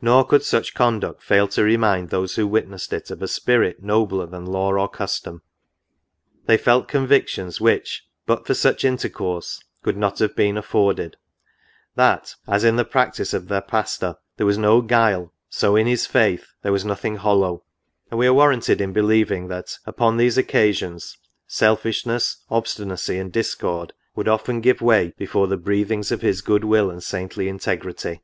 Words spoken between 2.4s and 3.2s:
witnessed it of